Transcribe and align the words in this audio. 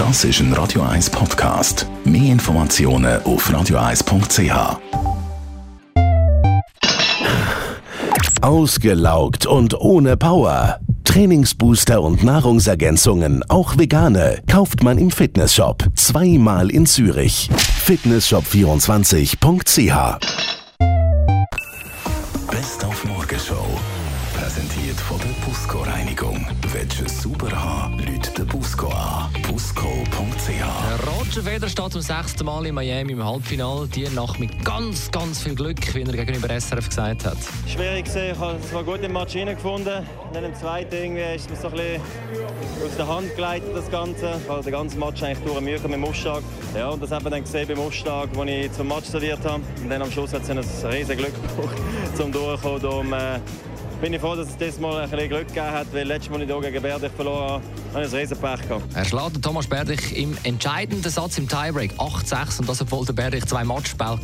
Das 0.00 0.24
ist 0.24 0.40
ein 0.40 0.52
Radio 0.54 0.80
1 0.80 1.10
Podcast. 1.10 1.86
Mehr 2.04 2.32
Informationen 2.32 3.22
auf 3.24 3.50
radio1.ch. 3.50 4.78
Ausgelaugt 8.40 9.44
und 9.44 9.78
ohne 9.78 10.16
Power. 10.16 10.80
Trainingsbooster 11.04 12.00
und 12.00 12.24
Nahrungsergänzungen, 12.24 13.44
auch 13.50 13.76
vegane, 13.76 14.40
kauft 14.50 14.82
man 14.82 14.96
im 14.96 15.10
Fitnessshop. 15.10 15.84
Zweimal 15.96 16.70
in 16.70 16.86
Zürich. 16.86 17.50
Fitnessshop24.ch 17.84 20.39
Präsentiert 24.90 25.00
von 25.00 25.18
der 25.18 25.46
Busco 25.46 25.78
Reinigung. 25.82 26.46
Willst 26.72 27.00
du 27.00 27.04
es 27.04 27.22
sauber 27.22 27.50
haben, 27.50 27.98
Leute 27.98 28.30
den 28.36 28.46
Busco 28.46 28.88
an. 28.88 29.30
Busco.ch 29.48 31.06
Roger 31.06 31.42
Federer 31.42 31.68
steht 31.68 31.92
zum 31.92 32.00
sechsten 32.00 32.44
Mal 32.44 32.66
in 32.66 32.74
Miami 32.74 33.12
im 33.12 33.24
Halbfinale. 33.24 33.86
Die 33.88 34.08
Nacht 34.08 34.40
mit 34.40 34.64
ganz, 34.64 35.10
ganz 35.10 35.42
viel 35.42 35.54
Glück, 35.54 35.94
wie 35.94 36.02
er 36.02 36.24
gegenüber 36.24 36.48
SRF 36.48 36.88
gesagt 36.88 37.24
hat. 37.24 37.36
Schwierig 37.66 38.04
gesehen, 38.06 38.34
ich 38.34 38.40
habe 38.40 38.60
zwar 38.62 38.82
gut 38.82 39.00
im 39.02 39.12
Match 39.12 39.34
hineingefunden. 39.34 40.04
Dann 40.32 40.44
im 40.44 40.54
zweiten 40.54 40.94
irgendwie 40.94 41.34
ist 41.34 41.44
es 41.44 41.50
mir 41.50 41.56
so 41.56 41.68
ein 41.68 41.72
bisschen 41.74 42.02
aus 42.84 42.96
der 42.96 43.08
Hand 43.08 43.36
geleitet, 43.36 43.70
das 43.74 43.90
Ganze. 43.90 44.40
Ich 44.42 44.48
habe 44.48 44.62
den 44.62 44.72
ganzen 44.72 44.98
Match 44.98 45.22
eigentlich 45.22 45.44
durch 45.44 45.60
Mühe 45.60 45.78
mit 45.78 45.92
dem 45.92 46.04
Ausschlag. 46.04 46.42
Ja, 46.74 46.88
und 46.88 47.02
das 47.02 47.10
haben 47.10 47.24
wir 47.24 47.30
dann 47.30 47.42
gesehen 47.42 47.68
beim 47.68 47.80
Ausschlag, 47.80 48.28
als 48.36 48.50
ich 48.50 48.72
zum 48.72 48.88
Match 48.88 49.06
serviert 49.06 49.44
habe. 49.44 49.62
Und 49.82 49.88
dann 49.88 50.02
am 50.02 50.10
Schluss 50.10 50.32
hat 50.32 50.42
es 50.42 50.50
ein 50.50 50.58
riesiges 50.58 51.16
Glück 51.16 51.34
gebraucht, 51.34 51.76
um 52.22 52.32
durchzukommen. 52.32 52.82
Darum 52.82 53.12
äh, 53.12 53.40
bin 54.00 54.14
ich 54.14 54.20
froh, 54.20 54.34
dass 54.34 54.48
es 54.48 54.56
dieses 54.56 54.80
Mal 54.80 55.02
ein 55.02 55.10
bisschen 55.10 55.28
Glück 55.28 55.48
gegeben 55.48 55.70
hat, 55.70 55.86
weil 55.92 56.06
letztes 56.06 56.30
Mal, 56.30 56.42
ich 56.42 56.48
hier 56.48 56.60
gegen 56.60 56.82
Berdich 56.82 57.12
verloren 57.12 57.50
habe, 57.50 57.62
habe 57.92 58.04
ich 58.04 58.12
ein 58.12 58.18
riesen 58.18 58.38
Pech 58.38 58.68
gehabt. 58.68 58.84
Er 58.94 59.04
schlägt 59.04 59.42
Thomas 59.42 59.66
Berdich 59.66 60.16
im 60.16 60.36
entscheidenden 60.44 61.10
Satz 61.10 61.38
im 61.38 61.48
Tiebreak 61.48 61.92
8-6 61.98 62.60
und 62.60 62.68
das, 62.68 62.80
obwohl 62.80 63.04
der 63.04 63.12
Berdich 63.12 63.44
zwei 63.46 63.64
Matchspiele 63.64 64.18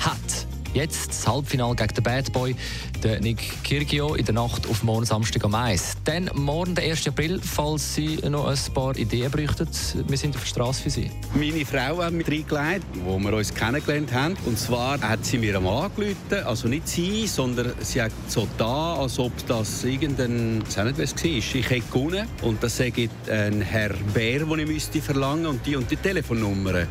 hat. 0.00 0.45
Jetzt 0.76 1.08
das 1.08 1.26
Halbfinale 1.26 1.74
gegen 1.74 1.94
den 1.94 2.04
Bad 2.04 2.30
Boy, 2.34 2.54
den 3.02 3.22
Nick 3.22 3.64
Kyrgio, 3.64 4.14
in 4.14 4.26
der 4.26 4.34
Nacht 4.34 4.68
auf 4.68 4.82
morgen 4.82 5.06
Samstag 5.06 5.42
am 5.46 5.54
Eis. 5.54 5.94
Dann 6.04 6.28
morgen, 6.34 6.74
der 6.74 6.84
1. 6.84 7.08
April, 7.08 7.40
falls 7.42 7.94
Sie 7.94 8.18
noch 8.28 8.46
ein 8.46 8.58
paar 8.74 8.94
Ideen 8.94 9.30
bräuchten. 9.30 9.66
Wir 10.06 10.18
sind 10.18 10.34
auf 10.34 10.42
der 10.42 10.48
Straße 10.48 10.82
für 10.82 10.90
Sie. 10.90 11.10
Meine 11.34 11.64
Frau 11.64 12.02
hat 12.02 12.12
mich 12.12 12.28
reingelegt, 12.28 12.84
wo 13.06 13.18
wir 13.18 13.32
uns 13.32 13.54
kennengelernt 13.54 14.12
haben. 14.12 14.36
Und 14.44 14.58
zwar 14.58 15.00
hat 15.00 15.24
sie 15.24 15.38
mir 15.38 15.56
einmal 15.56 15.86
angerufen, 15.86 16.44
also 16.44 16.68
nicht 16.68 16.86
sie, 16.86 17.26
sondern 17.26 17.72
sie 17.80 18.02
hat 18.02 18.12
so 18.28 18.46
da, 18.58 18.96
als 18.96 19.18
ob 19.18 19.32
das 19.46 19.82
irgendein, 19.82 20.62
ich 20.68 20.76
weiß 20.76 20.84
nicht, 20.84 20.98
was 20.98 21.14
war. 21.14 21.30
Ich 21.30 21.54
hätte 21.54 21.80
gewonnen 21.90 22.28
und 22.42 22.62
das 22.62 22.76
sagt 22.76 22.98
ein 23.30 23.62
Herr 23.62 23.94
Bär, 24.12 24.40
den 24.40 24.58
ich 24.58 24.66
müsste 24.66 25.00
verlangen 25.00 25.46
und 25.46 25.64
die 25.64 25.74
und 25.74 25.90
die 25.90 25.96
Telefonnummer. 25.96 26.86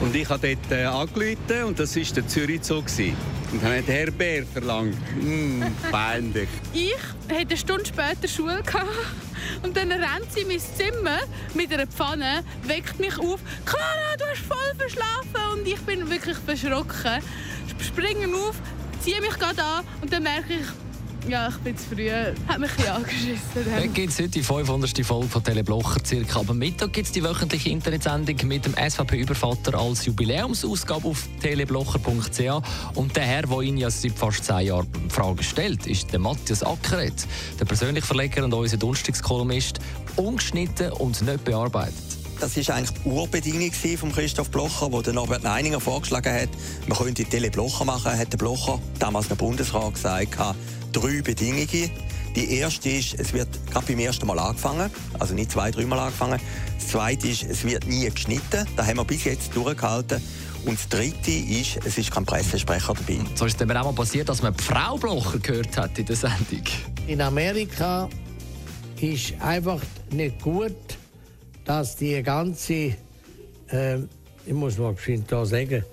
Und 0.00 0.16
ich 0.16 0.28
habe 0.28 0.56
dort 0.56 0.72
äh, 0.72 0.84
angerufen 0.84 1.64
und 1.66 1.78
das 1.78 1.94
war 1.94 2.02
der 2.02 2.26
Zürich 2.26 2.64
so. 2.64 2.80
Gewesen. 2.80 3.14
Und 3.52 3.62
dann 3.62 3.78
hat 3.78 3.86
Herr 3.86 4.10
Bär 4.10 4.46
verlangt. 4.46 4.96
Mm, 5.20 5.62
peinlich. 5.90 6.48
Ich 6.72 6.94
hatte 7.28 7.40
eine 7.40 7.56
Stunde 7.56 7.84
später 7.84 8.26
Schule 8.26 8.62
gehabt. 8.62 8.88
und 9.62 9.76
dann 9.76 9.92
rennt 9.92 10.32
sie 10.32 10.40
in 10.40 10.48
mein 10.48 10.58
Zimmer 10.58 11.18
mit 11.54 11.72
einer 11.72 11.86
Pfanne, 11.86 12.42
weckt 12.62 12.98
mich 12.98 13.18
auf. 13.18 13.40
Clara, 13.66 14.16
du 14.18 14.24
hast 14.24 14.40
voll 14.46 14.74
verschlafen 14.78 15.58
und 15.58 15.68
ich 15.68 15.80
bin 15.80 16.08
wirklich 16.08 16.36
verschrocken. 16.38 17.22
Springe 17.80 18.34
auf, 18.34 18.56
ziehe 19.02 19.20
mich 19.20 19.38
gerade 19.38 19.62
an 19.62 19.84
und 20.00 20.12
dann 20.12 20.22
merke 20.22 20.54
ich, 20.54 20.66
ja, 21.28 21.48
ich 21.48 21.56
bin 21.56 21.76
zu 21.76 21.94
früh. 21.94 22.10
Hat 22.10 22.58
mich 22.58 22.70
ein 22.78 22.86
angeschissen. 22.86 23.64
Dann 23.64 23.92
gibt 23.92 24.12
es 24.12 24.18
heute 24.18 24.28
die 24.28 24.42
500. 24.42 25.04
Folge 25.04 25.28
von 25.28 25.44
Teleblocher 25.44 26.00
circa. 26.04 26.40
Aber 26.40 26.54
Mittag 26.54 26.92
gibt 26.92 27.06
es 27.06 27.12
die 27.12 27.22
wöchentliche 27.22 27.70
Internetsendung 27.70 28.36
mit 28.48 28.64
dem 28.64 28.74
SVP-Übervater 28.74 29.78
als 29.78 30.06
Jubiläumsausgabe 30.06 31.08
auf 31.08 31.28
teleblocher.ch. 31.40 32.40
Und 32.94 33.16
der 33.16 33.22
Herr, 33.24 33.42
der 33.42 33.60
Ihnen 33.60 33.78
ja 33.78 33.90
seit 33.90 34.12
fast 34.12 34.44
zehn 34.44 34.66
Jahren 34.66 34.88
Fragen 35.08 35.42
stellt, 35.42 35.86
ist 35.86 36.12
der 36.12 36.20
Matthias 36.20 36.62
Ackeret, 36.62 37.26
der 37.58 37.64
persönliche 37.64 38.06
Verleger 38.06 38.44
und 38.44 38.54
unser 38.54 38.76
Donnerstagskolumnist, 38.76 39.80
ungeschnitten 40.16 40.92
und 40.92 41.20
nicht 41.22 41.44
bearbeitet. 41.44 41.94
Das 42.40 42.56
war 42.56 42.74
eigentlich 42.74 43.02
die 43.02 43.08
Urbedingung 43.08 43.70
von 43.98 44.12
Christoph 44.12 44.50
Blocher, 44.50 44.90
wo 44.90 45.02
der 45.02 45.12
Norbert 45.12 45.42
Neininger 45.42 45.78
vorgeschlagen 45.78 46.32
hat, 46.32 46.48
man 46.86 46.96
könnte 46.96 47.24
Tele 47.24 47.50
Blocher 47.50 47.84
machen, 47.84 48.16
hat 48.18 48.32
der 48.32 48.38
Blocher 48.38 48.80
damals 48.98 49.28
noch 49.28 49.36
Bundesrat 49.36 49.92
gesagt, 49.92 50.38
drei 50.92 51.22
Bedingungen. 51.22 51.90
Die 52.36 52.58
erste 52.58 52.88
ist, 52.90 53.18
es 53.18 53.32
wird 53.32 53.48
gerade 53.70 53.86
beim 53.86 53.98
ersten 53.98 54.26
Mal 54.26 54.38
angefangen, 54.38 54.90
also 55.18 55.34
nicht 55.34 55.50
zwei, 55.50 55.70
dreimal 55.70 55.98
angefangen. 55.98 56.40
Das 56.76 56.88
zweite 56.88 57.26
ist, 57.26 57.42
es 57.42 57.64
wird 57.64 57.86
nie 57.86 58.08
geschnitten. 58.08 58.66
Das 58.76 58.86
haben 58.86 58.98
wir 58.98 59.04
bis 59.04 59.24
jetzt 59.24 59.54
durchgehalten. 59.54 60.22
Und 60.64 60.78
das 60.78 60.88
Dritte 60.88 61.30
ist, 61.30 61.78
es 61.84 61.98
ist 61.98 62.10
kein 62.10 62.24
Pressesprecher 62.24 62.94
dabei. 62.94 63.18
So 63.34 63.46
ist 63.46 63.60
es 63.60 63.66
dann 63.66 63.76
auch 63.76 63.84
mal 63.84 63.92
passiert, 63.92 64.28
dass 64.28 64.42
man 64.42 64.54
Frau 64.54 64.96
Blocher 64.96 65.38
gehört 65.38 65.76
hat 65.76 65.98
in 65.98 66.06
der 66.06 66.16
Sendung. 66.16 66.62
In 67.06 67.20
Amerika 67.20 68.08
ist 69.00 69.34
einfach 69.40 69.80
nicht 70.10 70.40
gut, 70.42 70.76
dass 71.64 71.96
die 71.96 72.22
ganze, 72.22 72.94
äh, 73.70 73.98
ich 74.46 74.52
muss 74.52 74.76
mal 74.76 74.94
geschwind 74.94 75.32
da 75.32 75.44
sagen, 75.46 75.84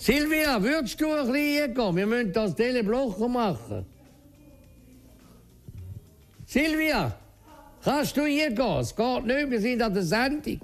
Silvia, 0.00 0.62
würdest 0.62 0.98
du 0.98 1.12
ein 1.12 1.30
bisschen 1.30 1.74
gehen? 1.74 1.96
Wir 1.96 2.06
müssen 2.06 2.32
das 2.32 2.54
Teleblocher 2.54 3.28
machen. 3.28 3.84
Silvia, 6.46 7.14
kannst 7.84 8.16
du 8.16 8.24
hier 8.24 8.50
gehen? 8.50 8.78
Es 8.80 8.96
geht 8.96 9.26
nicht, 9.26 9.50
wir 9.50 9.60
sind 9.60 9.82
an 9.82 9.92
der 9.92 10.02
Sendung. 10.02 10.60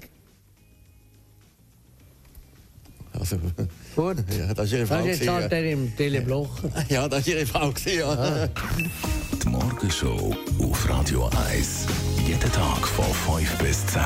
Also, 3.12 3.36
Gut. 3.96 4.24
ja, 4.38 4.54
das 4.54 4.66
ist 4.66 4.72
Ihre 4.72 4.86
Frau. 4.86 4.96
Das 4.96 5.06
ist 5.06 5.20
jetzt 5.20 5.28
halt 5.28 5.52
der 5.52 5.70
im 5.70 5.94
Teleblocher. 5.94 6.70
Ja, 6.88 7.06
das 7.06 7.20
ist 7.20 7.28
Ihre 7.28 7.44
Frau. 7.44 7.74
Ja. 7.84 8.46
Die 9.42 9.48
Morgenshow 9.48 10.34
auf 10.62 10.88
Radio 10.88 11.28
1. 11.50 11.86
Jeden 12.26 12.52
Tag 12.52 12.88
von 12.88 13.04
5 13.38 13.58
bis 13.58 13.86
10. 13.88 14.00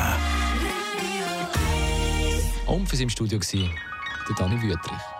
Und 2.66 2.88
für 2.88 2.96
Sie 2.96 3.04
im 3.04 3.10
Studio 3.10 3.38
war 3.38 3.70
der 4.28 4.36
Dani 4.36 4.60
Wüttrich. 4.60 5.19